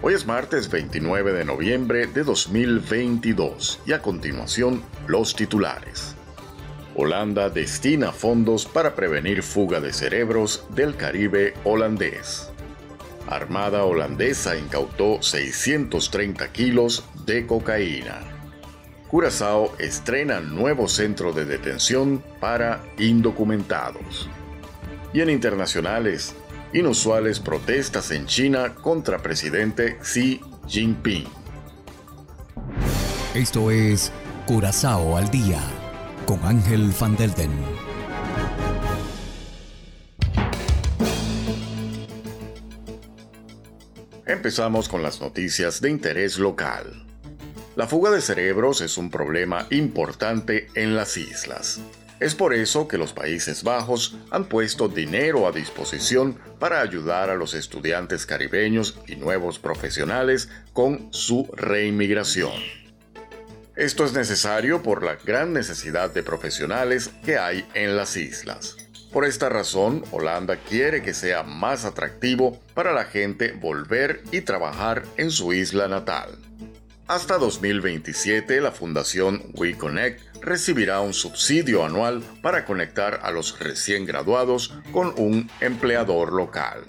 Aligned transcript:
Hoy 0.00 0.14
es 0.14 0.26
martes 0.26 0.70
29 0.70 1.32
de 1.32 1.44
noviembre 1.44 2.06
de 2.06 2.22
2022 2.22 3.80
y 3.84 3.92
a 3.92 4.00
continuación 4.00 4.80
los 5.08 5.34
titulares. 5.34 6.14
Holanda 6.94 7.50
destina 7.50 8.12
fondos 8.12 8.64
para 8.64 8.94
prevenir 8.94 9.42
fuga 9.42 9.80
de 9.80 9.92
cerebros 9.92 10.64
del 10.70 10.94
Caribe 10.94 11.54
holandés. 11.64 12.48
Armada 13.26 13.82
holandesa 13.82 14.56
incautó 14.56 15.20
630 15.20 16.52
kilos 16.52 17.04
de 17.26 17.44
cocaína. 17.44 18.20
Curazao 19.08 19.74
estrena 19.80 20.38
nuevo 20.38 20.86
centro 20.86 21.32
de 21.32 21.44
detención 21.44 22.22
para 22.38 22.84
indocumentados. 22.98 24.30
Y 25.12 25.22
en 25.22 25.30
internacionales, 25.30 26.36
inusuales 26.72 27.40
protestas 27.40 28.10
en 28.10 28.26
China 28.26 28.74
contra 28.74 29.18
presidente 29.18 29.98
Xi 29.98 30.40
Jinping. 30.66 31.24
Esto 33.34 33.70
es 33.70 34.12
Curazao 34.46 35.16
al 35.16 35.30
día 35.30 35.60
con 36.26 36.42
Ángel 36.44 36.92
Van 36.98 37.16
Delden. 37.16 37.50
Empezamos 44.26 44.88
con 44.88 45.02
las 45.02 45.20
noticias 45.20 45.80
de 45.80 45.90
interés 45.90 46.38
local. 46.38 47.06
La 47.76 47.86
fuga 47.86 48.10
de 48.10 48.20
cerebros 48.20 48.80
es 48.82 48.98
un 48.98 49.10
problema 49.10 49.66
importante 49.70 50.68
en 50.74 50.96
las 50.96 51.16
islas. 51.16 51.80
Es 52.20 52.34
por 52.34 52.52
eso 52.52 52.88
que 52.88 52.98
los 52.98 53.12
Países 53.12 53.62
Bajos 53.62 54.16
han 54.30 54.46
puesto 54.46 54.88
dinero 54.88 55.46
a 55.46 55.52
disposición 55.52 56.36
para 56.58 56.80
ayudar 56.80 57.30
a 57.30 57.36
los 57.36 57.54
estudiantes 57.54 58.26
caribeños 58.26 58.98
y 59.06 59.14
nuevos 59.14 59.60
profesionales 59.60 60.48
con 60.72 61.12
su 61.12 61.48
reinmigración. 61.54 62.52
Esto 63.76 64.04
es 64.04 64.12
necesario 64.12 64.82
por 64.82 65.04
la 65.04 65.14
gran 65.14 65.52
necesidad 65.52 66.12
de 66.12 66.24
profesionales 66.24 67.10
que 67.24 67.38
hay 67.38 67.64
en 67.74 67.96
las 67.96 68.16
islas. 68.16 68.76
Por 69.12 69.24
esta 69.24 69.48
razón, 69.48 70.02
Holanda 70.10 70.56
quiere 70.56 71.02
que 71.02 71.14
sea 71.14 71.44
más 71.44 71.84
atractivo 71.84 72.60
para 72.74 72.92
la 72.92 73.04
gente 73.04 73.52
volver 73.52 74.24
y 74.32 74.40
trabajar 74.40 75.04
en 75.16 75.30
su 75.30 75.52
isla 75.52 75.86
natal. 75.86 76.36
Hasta 77.06 77.38
2027, 77.38 78.60
la 78.60 78.70
Fundación 78.70 79.42
WeConnect 79.54 80.27
recibirá 80.40 81.00
un 81.00 81.14
subsidio 81.14 81.84
anual 81.84 82.22
para 82.42 82.64
conectar 82.64 83.20
a 83.22 83.30
los 83.30 83.58
recién 83.58 84.06
graduados 84.06 84.74
con 84.92 85.12
un 85.16 85.50
empleador 85.60 86.32
local. 86.32 86.84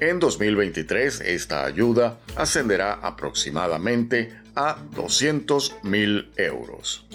En 0.00 0.18
2023, 0.20 1.22
esta 1.22 1.64
ayuda 1.64 2.18
ascenderá 2.36 2.94
aproximadamente 2.94 4.34
a 4.54 4.76
200 4.94 5.76
mil 5.84 6.30
euros. 6.36 7.06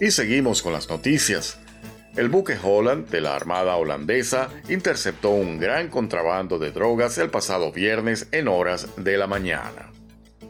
Y 0.00 0.10
seguimos 0.10 0.62
con 0.62 0.72
las 0.72 0.88
noticias. 0.88 1.58
El 2.16 2.28
buque 2.28 2.58
Holland 2.60 3.08
de 3.08 3.20
la 3.20 3.36
Armada 3.36 3.76
holandesa 3.76 4.50
interceptó 4.68 5.30
un 5.30 5.58
gran 5.58 5.88
contrabando 5.88 6.58
de 6.58 6.72
drogas 6.72 7.18
el 7.18 7.30
pasado 7.30 7.72
viernes 7.72 8.26
en 8.32 8.48
horas 8.48 8.88
de 8.96 9.16
la 9.16 9.26
mañana. 9.26 9.92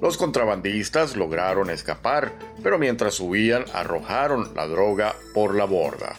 Los 0.03 0.17
contrabandistas 0.17 1.17
lograron 1.17 1.71
escapar, 1.71 2.33
pero 2.61 2.77
mientras 2.77 3.21
huían 3.21 3.65
arrojaron 3.73 4.53
la 4.57 4.67
droga 4.67 5.15
por 5.33 5.55
la 5.55 5.65
borda. 5.65 6.17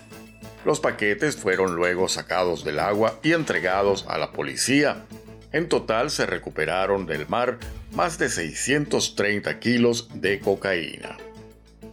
Los 0.64 0.80
paquetes 0.80 1.36
fueron 1.36 1.76
luego 1.76 2.08
sacados 2.08 2.64
del 2.64 2.80
agua 2.80 3.20
y 3.24 3.34
entregados 3.34 4.06
a 4.08 4.18
la 4.18 4.32
policía. 4.32 5.04
En 5.52 5.68
total 5.68 6.12
se 6.12 6.26
recuperaron 6.26 7.06
del 7.06 7.28
mar 7.28 7.58
más 7.92 8.18
de 8.18 8.30
630 8.30 9.60
kilos 9.60 10.08
de 10.14 10.40
cocaína. 10.40 11.18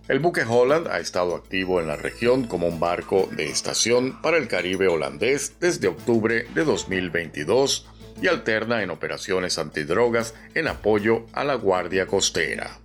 El 0.07 0.21
buque 0.21 0.43
Holland 0.49 0.87
ha 0.87 1.01
estado 1.01 1.35
activo 1.35 1.81
en 1.81 1.89
la 1.89 1.97
región 1.97 2.47
como 2.47 2.69
un 2.69 2.79
barco 2.79 3.29
de 3.33 3.47
estación 3.47 4.23
para 4.23 4.37
el 4.37 4.47
Caribe 4.47 4.87
holandés 4.87 5.59
desde 5.59 5.89
octubre 5.89 6.47
de 6.55 6.65
2022 6.65 7.89
y 8.21 8.29
alterna 8.29 8.83
en 8.83 8.91
operaciones 8.91 9.59
antidrogas 9.59 10.35
en 10.55 10.69
apoyo 10.69 11.27
a 11.33 11.45
la 11.45 11.55
Guardia 11.55 12.07
Costera. 12.07 12.79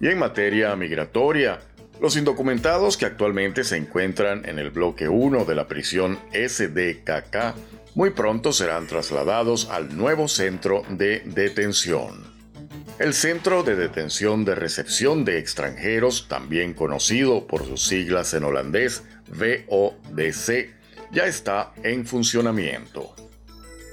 Y 0.00 0.08
en 0.08 0.18
materia 0.18 0.74
migratoria, 0.76 1.60
los 2.00 2.16
indocumentados 2.16 2.96
que 2.96 3.06
actualmente 3.06 3.64
se 3.64 3.76
encuentran 3.76 4.46
en 4.48 4.58
el 4.58 4.70
bloque 4.70 5.08
1 5.08 5.44
de 5.44 5.54
la 5.54 5.66
prisión 5.66 6.18
SDKK 6.32 7.54
muy 7.94 8.10
pronto 8.10 8.52
serán 8.52 8.86
trasladados 8.86 9.70
al 9.70 9.96
nuevo 9.96 10.28
centro 10.28 10.82
de 10.90 11.20
detención. 11.24 12.36
El 12.98 13.14
Centro 13.14 13.62
de 13.62 13.74
Detención 13.74 14.44
de 14.44 14.54
Recepción 14.54 15.24
de 15.24 15.38
Extranjeros, 15.38 16.28
también 16.28 16.74
conocido 16.74 17.46
por 17.46 17.64
sus 17.64 17.86
siglas 17.86 18.34
en 18.34 18.44
holandés 18.44 19.02
VODC, 19.28 20.74
ya 21.10 21.26
está 21.26 21.72
en 21.82 22.06
funcionamiento. 22.06 23.14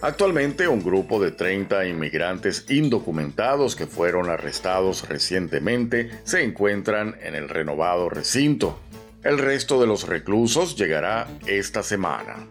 Actualmente 0.04 0.68
un 0.68 0.84
grupo 0.84 1.18
de 1.18 1.32
30 1.32 1.86
inmigrantes 1.88 2.66
indocumentados 2.68 3.78
que 3.78 3.88
fueron 3.88 4.30
arrestados 4.30 5.08
recientemente 5.08 6.12
se 6.26 6.44
encuentran 6.44 7.16
en 7.22 7.36
el 7.36 7.48
renovado 7.48 8.10
recinto. 8.10 8.78
El 9.24 9.38
resto 9.38 9.80
de 9.80 9.88
los 9.88 10.06
reclusos 10.06 10.76
llegará 10.76 11.30
esta 11.48 11.84
semana. 11.84 12.46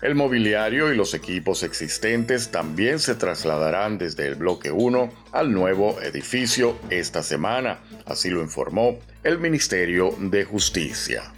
El 0.00 0.14
mobiliario 0.14 0.92
y 0.92 0.96
los 0.96 1.12
equipos 1.12 1.64
existentes 1.64 2.52
también 2.52 3.00
se 3.00 3.16
trasladarán 3.16 3.98
desde 3.98 4.28
el 4.28 4.36
bloque 4.36 4.70
1 4.70 5.10
al 5.32 5.52
nuevo 5.52 6.00
edificio 6.02 6.78
esta 6.88 7.24
semana, 7.24 7.80
así 8.06 8.30
lo 8.30 8.42
informó 8.42 9.00
el 9.24 9.40
Ministerio 9.40 10.14
de 10.20 10.44
Justicia. 10.44 11.32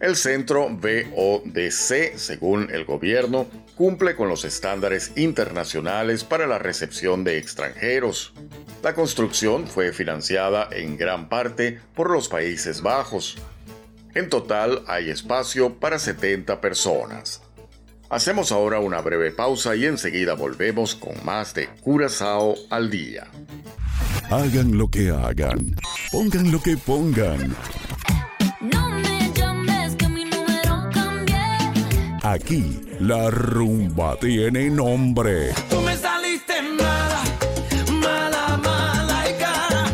El 0.00 0.16
centro 0.16 0.68
VODC, 0.68 2.16
según 2.16 2.68
el 2.72 2.84
gobierno, 2.84 3.46
cumple 3.74 4.14
con 4.14 4.28
los 4.28 4.44
estándares 4.44 5.12
internacionales 5.16 6.24
para 6.24 6.46
la 6.46 6.58
recepción 6.58 7.24
de 7.24 7.38
extranjeros. 7.38 8.32
La 8.82 8.94
construcción 8.94 9.66
fue 9.66 9.92
financiada 9.92 10.68
en 10.70 10.96
gran 10.96 11.28
parte 11.28 11.80
por 11.94 12.10
los 12.10 12.28
Países 12.28 12.82
Bajos. 12.82 13.36
En 14.14 14.28
total 14.28 14.82
hay 14.86 15.10
espacio 15.10 15.74
para 15.74 15.98
70 15.98 16.60
personas. 16.60 17.42
Hacemos 18.10 18.52
ahora 18.52 18.78
una 18.78 19.00
breve 19.00 19.30
pausa 19.30 19.74
y 19.74 19.86
enseguida 19.86 20.34
volvemos 20.34 20.94
con 20.94 21.14
más 21.24 21.54
de 21.54 21.68
Curazao 21.80 22.56
al 22.68 22.90
día. 22.90 23.26
Hagan 24.30 24.76
lo 24.76 24.88
que 24.88 25.08
hagan, 25.08 25.76
pongan 26.10 26.52
lo 26.52 26.60
que 26.62 26.76
pongan. 26.76 27.56
Aquí 32.22 32.80
la 33.00 33.30
rumba 33.30 34.16
tiene 34.20 34.70
nombre. 34.70 35.52
Tú 35.68 35.80
me 35.80 35.96
saliste 35.96 36.62
mala, 36.62 37.22
mala, 38.00 38.56
mala 38.58 39.28
y 39.28 39.34
cara. 39.40 39.84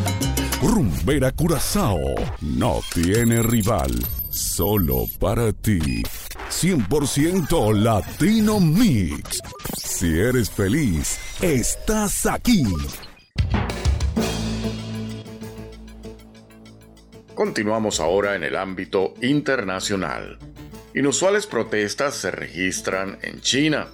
Rumbera 0.60 1.32
Curazao 1.32 1.98
no 2.42 2.80
tiene 2.92 3.42
rival, 3.42 3.92
solo 4.28 5.06
para 5.18 5.54
ti. 5.54 6.02
100% 6.50 7.72
Latino 7.72 8.60
Mix. 8.60 9.40
Si 9.78 10.18
eres 10.18 10.50
feliz, 10.50 11.18
estás 11.40 12.26
aquí. 12.26 12.62
Continuamos 17.34 18.00
ahora 18.00 18.34
en 18.34 18.44
el 18.44 18.54
ámbito 18.54 19.14
internacional. 19.22 20.38
Inusuales 20.98 21.46
protestas 21.46 22.16
se 22.16 22.32
registran 22.32 23.20
en 23.22 23.40
China. 23.40 23.86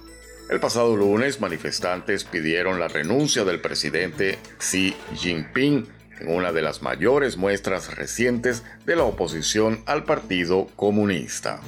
El 0.49 0.59
pasado 0.59 0.97
lunes 0.97 1.39
manifestantes 1.39 2.23
pidieron 2.23 2.79
la 2.79 2.87
renuncia 2.87 3.43
del 3.43 3.61
presidente 3.61 4.39
Xi 4.57 4.95
Jinping 5.13 5.87
en 6.19 6.27
una 6.27 6.51
de 6.51 6.63
las 6.63 6.81
mayores 6.81 7.37
muestras 7.37 7.95
recientes 7.95 8.63
de 8.87 8.95
la 8.95 9.03
oposición 9.03 9.83
al 9.85 10.03
Partido 10.03 10.65
Comunista. 10.75 11.61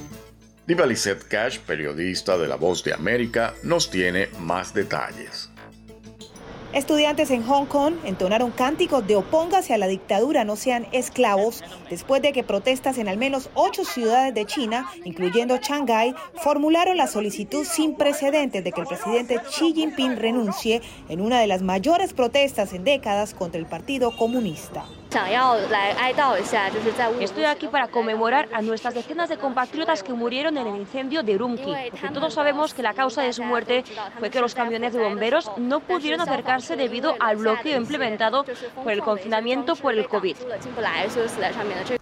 Diva 0.66 0.86
Cash, 1.28 1.60
periodista 1.60 2.36
de 2.36 2.48
La 2.48 2.56
Voz 2.56 2.82
de 2.82 2.94
América, 2.94 3.54
nos 3.62 3.92
tiene 3.92 4.30
más 4.40 4.74
detalles. 4.74 5.50
Estudiantes 6.74 7.30
en 7.30 7.42
Hong 7.44 7.64
Kong 7.64 7.94
entonaron 8.04 8.50
cánticos 8.50 9.06
de 9.06 9.16
opóngase 9.16 9.72
a 9.72 9.78
la 9.78 9.86
dictadura, 9.86 10.44
no 10.44 10.54
sean 10.54 10.86
esclavos, 10.92 11.64
después 11.88 12.20
de 12.20 12.34
que 12.34 12.44
protestas 12.44 12.98
en 12.98 13.08
al 13.08 13.16
menos 13.16 13.48
ocho 13.54 13.86
ciudades 13.86 14.34
de 14.34 14.44
China, 14.44 14.86
incluyendo 15.04 15.56
Shanghái, 15.56 16.14
formularon 16.34 16.98
la 16.98 17.06
solicitud 17.06 17.64
sin 17.64 17.94
precedentes 17.94 18.62
de 18.62 18.72
que 18.72 18.82
el 18.82 18.86
presidente 18.86 19.40
Xi 19.48 19.72
Jinping 19.72 20.16
renuncie 20.16 20.82
en 21.08 21.22
una 21.22 21.40
de 21.40 21.46
las 21.46 21.62
mayores 21.62 22.12
protestas 22.12 22.74
en 22.74 22.84
décadas 22.84 23.32
contra 23.32 23.58
el 23.58 23.66
Partido 23.66 24.14
Comunista. 24.14 24.84
Estoy 27.20 27.44
aquí 27.44 27.66
para 27.68 27.88
conmemorar 27.88 28.48
a 28.52 28.60
nuestras 28.60 28.94
decenas 28.94 29.28
de 29.28 29.38
compatriotas 29.38 30.02
que 30.02 30.12
murieron 30.12 30.58
en 30.58 30.66
el 30.66 30.76
incendio 30.76 31.22
de 31.22 31.34
Urumqi, 31.34 31.72
porque 31.90 32.08
todos 32.10 32.34
sabemos 32.34 32.74
que 32.74 32.82
la 32.82 32.94
causa 32.94 33.22
de 33.22 33.32
su 33.32 33.42
muerte 33.42 33.84
fue 34.18 34.30
que 34.30 34.40
los 34.40 34.54
camiones 34.54 34.92
de 34.92 35.02
bomberos 35.02 35.50
no 35.56 35.80
pudieron 35.80 36.20
acercarse 36.20 36.76
debido 36.76 37.14
al 37.20 37.36
bloqueo 37.36 37.78
implementado 37.78 38.44
por 38.82 38.92
el 38.92 39.00
confinamiento 39.00 39.76
por 39.76 39.94
el 39.94 40.06
COVID. 40.08 40.36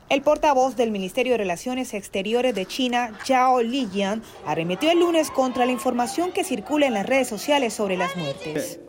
El 0.09 0.23
portavoz 0.23 0.77
del 0.77 0.91
Ministerio 0.91 1.33
de 1.33 1.39
Relaciones 1.39 1.95
Exteriores 1.95 2.55
de 2.55 2.67
China, 2.67 3.13
Zhao 3.25 3.63
Lijian, 3.63 4.23
arremetió 4.47 4.91
el 4.91 5.01
lunes 5.01 5.31
contra 5.31 5.67
la 5.67 5.73
información 5.73 6.33
que 6.33 6.45
circula 6.45 6.87
en 6.87 6.95
las 6.95 7.07
redes 7.07 7.29
sociales 7.29 7.75
sobre 7.75 7.97
las 7.97 8.17
muertes. 8.17 8.81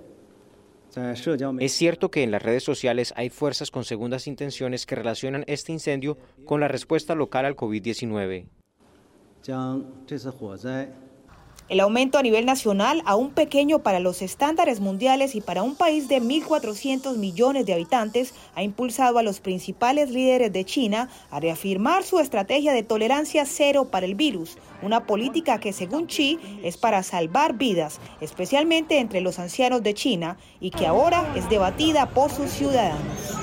Es 1.60 1.74
cierto 1.74 2.10
que 2.10 2.24
en 2.24 2.32
las 2.32 2.42
redes 2.42 2.64
sociales 2.64 3.14
hay 3.16 3.30
fuerzas 3.30 3.72
con 3.72 3.84
segundas 3.84 4.28
intenciones 4.28 4.86
que 4.86 4.96
relacionan 4.96 5.44
este 5.48 5.72
incendio 5.72 6.18
con 6.46 6.60
la 6.60 6.68
respuesta 6.68 7.14
local 7.16 7.46
al 7.46 7.56
COVID-19. 7.56 8.48
El 11.70 11.82
aumento 11.82 12.18
a 12.18 12.22
nivel 12.22 12.46
nacional, 12.46 13.04
aún 13.06 13.32
pequeño 13.32 13.80
para 13.80 14.00
los 14.00 14.22
estándares 14.22 14.80
mundiales 14.80 15.36
y 15.36 15.42
para 15.42 15.64
un 15.64 15.76
país 15.76 16.08
de 16.08 16.22
1.400 16.22 17.18
millones 17.18 17.66
de 17.66 17.74
habitantes, 17.74 18.34
ha 18.56 18.64
impulsado 18.64 19.18
a 19.18 19.24
los 19.24 19.42
principales 19.42 20.10
líderes 20.10 20.54
de 20.54 20.64
China 20.64 21.10
a 21.30 21.42
reafirmar 21.42 22.04
su 22.04 22.20
estrategia 22.20 22.72
de 22.72 22.84
tolerancia 22.84 23.46
cero 23.46 23.90
para 23.92 24.06
el 24.06 24.16
virus, 24.16 24.58
una 24.82 25.06
política 25.06 25.60
que 25.60 25.74
según 25.74 26.08
Xi 26.08 26.40
es 26.64 26.78
para 26.78 27.04
salvar 27.04 27.58
vidas, 27.58 28.00
especialmente 28.22 29.00
entre 29.00 29.20
los 29.20 29.38
ancianos 29.38 29.84
de 29.84 29.94
China, 29.94 30.38
y 30.62 30.72
que 30.72 30.88
ahora 30.88 31.34
es 31.36 31.50
debatida 31.50 32.10
por 32.12 32.32
sus 32.32 32.50
ciudadanos. 32.50 33.37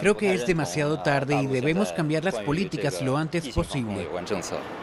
Creo 0.00 0.16
que 0.16 0.34
es 0.34 0.46
demasiado 0.46 1.00
tarde 1.00 1.40
y 1.40 1.46
debemos 1.46 1.92
cambiar 1.92 2.24
las 2.24 2.40
políticas 2.40 3.00
lo 3.02 3.16
antes 3.16 3.48
posible. 3.50 4.08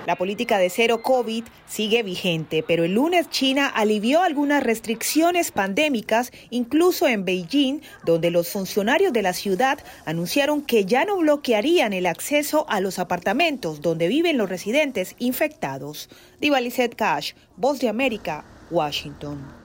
La 0.06 0.16
política 0.16 0.58
de 0.58 0.70
cero 0.70 1.02
COVID 1.02 1.44
sigue 1.68 2.02
vigente, 2.02 2.64
pero 2.66 2.86
el 2.86 2.94
lunes 2.94 3.30
China 3.30 3.68
alivió 3.68 4.22
algunas 4.22 4.64
restricciones 4.64 5.52
pandémicas, 5.52 6.32
incluso 6.52 7.06
en 7.10 7.26
Beijing, 7.26 7.82
donde 8.06 8.32
los 8.32 8.48
funcionarios 8.48 9.12
de 9.12 9.24
la 9.24 9.34
ciudad 9.34 9.80
anunciaron 10.06 10.62
que 10.62 10.86
ya 10.86 11.04
no 11.04 11.18
bloquearían 11.18 11.92
el 11.92 12.06
acceso 12.06 12.66
a 12.70 12.80
los 12.80 12.98
apartamentos 12.98 13.82
donde 13.82 14.08
viven 14.08 14.38
los 14.38 14.50
residentes 14.50 15.16
infectados. 15.20 16.10
Divalicet 16.40 16.96
Cash, 16.96 17.34
Voz 17.58 17.80
de 17.80 17.90
América, 17.90 18.46
Washington. 18.70 19.61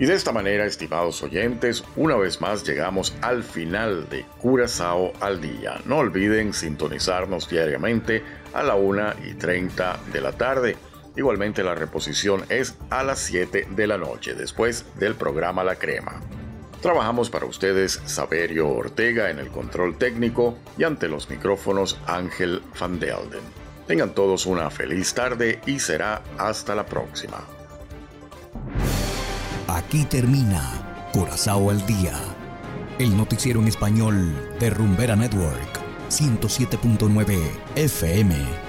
Y 0.00 0.06
de 0.06 0.14
esta 0.14 0.32
manera, 0.32 0.64
estimados 0.64 1.22
oyentes, 1.22 1.84
una 1.94 2.16
vez 2.16 2.40
más 2.40 2.64
llegamos 2.64 3.14
al 3.20 3.44
final 3.44 4.08
de 4.08 4.24
Curazao 4.40 5.12
al 5.20 5.40
día. 5.40 5.80
No 5.84 5.98
olviden 5.98 6.52
sintonizarnos 6.52 7.48
diariamente 7.48 8.22
a 8.52 8.64
la 8.64 8.74
1 8.74 9.14
y 9.24 9.34
30 9.34 10.00
de 10.12 10.20
la 10.20 10.32
tarde. 10.32 10.76
Igualmente 11.16 11.62
la 11.62 11.76
reposición 11.76 12.44
es 12.48 12.76
a 12.90 13.04
las 13.04 13.20
7 13.20 13.68
de 13.70 13.86
la 13.86 13.96
noche, 13.96 14.34
después 14.34 14.84
del 14.98 15.14
programa 15.14 15.62
La 15.62 15.76
Crema. 15.76 16.20
Trabajamos 16.82 17.30
para 17.30 17.46
ustedes 17.46 18.02
Saberio 18.04 18.68
Ortega 18.68 19.30
en 19.30 19.38
el 19.38 19.48
control 19.48 19.96
técnico 19.96 20.58
y 20.76 20.82
ante 20.82 21.08
los 21.08 21.30
micrófonos 21.30 22.00
Ángel 22.06 22.62
Van 22.80 22.98
Delden. 22.98 23.40
Tengan 23.86 24.12
todos 24.12 24.44
una 24.44 24.70
feliz 24.70 25.14
tarde 25.14 25.60
y 25.66 25.78
será 25.78 26.22
hasta 26.36 26.74
la 26.74 26.84
próxima. 26.84 27.53
Aquí 29.66 30.04
termina 30.04 30.62
Curazao 31.12 31.70
al 31.70 31.84
día, 31.86 32.12
el 32.98 33.16
noticiero 33.16 33.60
en 33.60 33.68
español 33.68 34.34
de 34.60 34.68
Rumbera 34.68 35.16
Network, 35.16 35.80
107.9 36.10 37.38
FM. 37.74 38.63